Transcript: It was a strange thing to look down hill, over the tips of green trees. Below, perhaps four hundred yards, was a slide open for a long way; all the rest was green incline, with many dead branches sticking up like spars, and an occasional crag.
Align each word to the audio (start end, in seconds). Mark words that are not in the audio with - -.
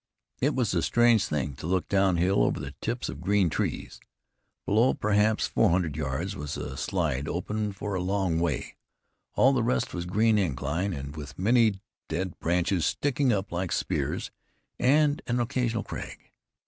It 0.39 0.55
was 0.55 0.73
a 0.73 0.81
strange 0.81 1.25
thing 1.27 1.53
to 1.57 1.67
look 1.67 1.87
down 1.87 2.17
hill, 2.17 2.41
over 2.41 2.59
the 2.59 2.73
tips 2.81 3.07
of 3.07 3.21
green 3.21 3.51
trees. 3.51 3.99
Below, 4.65 4.95
perhaps 4.95 5.45
four 5.45 5.69
hundred 5.69 5.95
yards, 5.95 6.35
was 6.35 6.57
a 6.57 6.75
slide 6.75 7.27
open 7.27 7.71
for 7.71 7.93
a 7.93 8.01
long 8.01 8.39
way; 8.39 8.77
all 9.35 9.53
the 9.53 9.61
rest 9.61 9.93
was 9.93 10.07
green 10.07 10.39
incline, 10.39 11.11
with 11.11 11.37
many 11.37 11.81
dead 12.09 12.33
branches 12.39 12.83
sticking 12.83 13.31
up 13.31 13.51
like 13.51 13.71
spars, 13.71 14.31
and 14.79 15.21
an 15.27 15.39
occasional 15.39 15.83
crag. 15.83 16.31